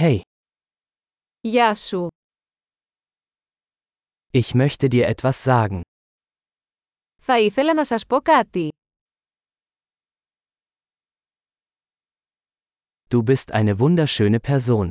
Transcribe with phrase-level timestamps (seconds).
[0.00, 0.19] Hey,
[1.41, 2.07] Γεια σου.
[4.33, 5.81] ich möchte dir etwas sagen.
[7.21, 8.69] Θα ήθελα να σας πω κάτι.
[13.09, 14.89] Du bist eine wunderschöne Person.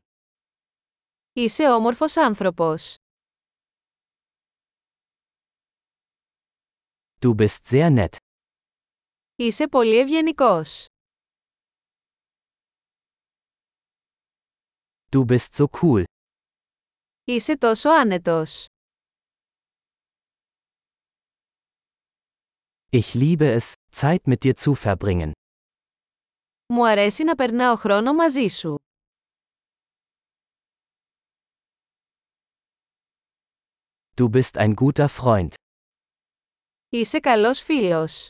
[1.32, 2.94] Είσαι όμορφος άνθρωπος.
[7.21, 8.17] Du bist sehr nett.
[9.37, 10.85] Είσαι πολύ ευγενικός.
[15.12, 16.03] Du bist so cool.
[17.23, 18.65] Είσαι τόσο άνετος.
[22.89, 25.31] Ich liebe es, Zeit mit dir zu verbringen.
[26.73, 28.75] Μου αρέσει να περνάω χρόνο μαζί σου.
[34.17, 35.47] Du bist ein guter Freund.
[36.89, 38.27] Είσαι καλός φίλος.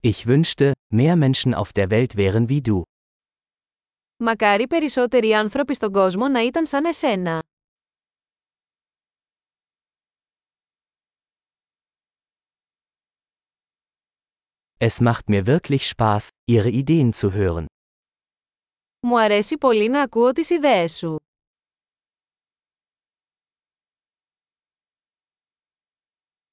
[0.00, 2.82] Ich wünschte, mehr Menschen auf der Welt wären wie du.
[4.16, 7.42] Μακάρι περισσότεροι άνθρωποι στον κόσμο να ήταν σαν εσένα.
[14.78, 17.64] Es macht mir wirklich Spaß, ihre Ideen zu hören.
[19.00, 21.16] Μου αρέσει πολύ να ακούω τις ιδέες σου.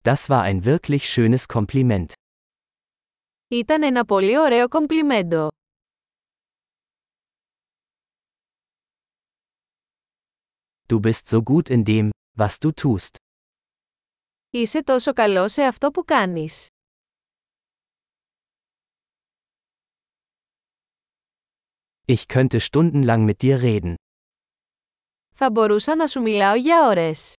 [0.04, 2.14] Das war ein wirklich schönes Kompliment.
[3.48, 5.48] Ήταν ένα πολύ ωραίο κομπλιμέντο.
[10.88, 13.16] Du bist so gut in dem, was du tust.
[14.50, 16.68] Είσαι τόσο καλό σε αυτό που κάνεις.
[22.06, 23.94] Ich könnte stundenlang mit dir reden.
[25.34, 27.34] Θα μπορούσα να σου μιλάω για ώρες.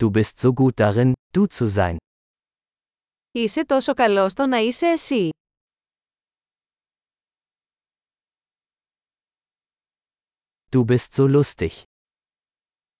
[0.00, 1.96] Du bist so gut darin, du zu sein.
[3.32, 5.28] Είσαι τόσο καλό στο να είσαι εσύ.
[10.70, 11.82] Du bist so lustig.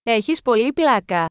[0.02, 1.26] Έχεις πολύ πλάκα.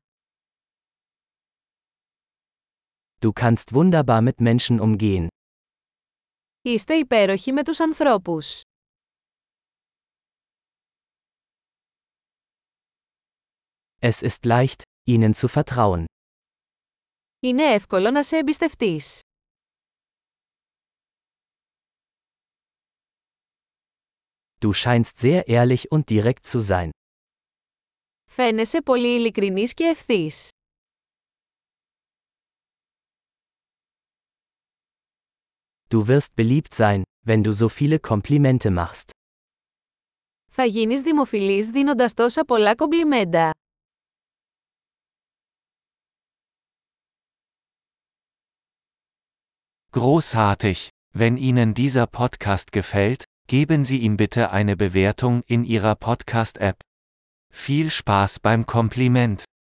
[3.22, 5.28] Du kannst wunderbar mit Menschen umgehen.
[6.62, 8.62] Είστε υπέροχοι με τους ανθρώπους.
[14.02, 16.04] Es ist leicht, ihnen zu vertrauen.
[17.40, 19.20] Είναι εύκολο να σε εμπιστευτείς.
[24.62, 26.90] Du scheinst sehr ehrlich und direkt zu sein.
[28.30, 30.50] Φαίνεσαι πολύ ειλικρινής και ευθύς.
[35.90, 39.10] Du wirst beliebt sein, wenn du so viele Komplimente machst.
[40.52, 43.52] Θα γίνεις δημοφιλής δίνοντας τόσα πολλά κομπλιμέντα.
[49.93, 50.91] Großartig!
[51.13, 56.77] Wenn Ihnen dieser Podcast gefällt, geben Sie ihm bitte eine Bewertung in Ihrer Podcast-App.
[57.53, 59.51] Viel Spaß beim Kompliment!